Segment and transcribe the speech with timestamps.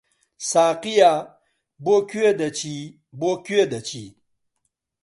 [0.49, 1.13] ساقییا!
[1.83, 2.79] بۆ کوێ دەچی،
[3.19, 4.07] بۆ کوێ دەچی؟